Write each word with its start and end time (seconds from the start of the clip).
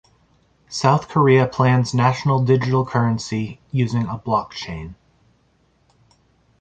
South 0.67 1.09
Korea 1.09 1.45
plans 1.45 1.93
national 1.93 2.43
digital 2.43 2.83
currency 2.83 3.61
using 3.69 4.07
a 4.07 4.17
Blockchain. 4.17 4.95